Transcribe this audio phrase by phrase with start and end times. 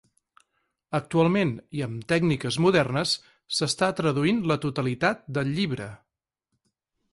[0.99, 3.13] Actualment, i amb tècniques modernes,
[3.59, 5.91] s'està traduint la totalitat del llibre.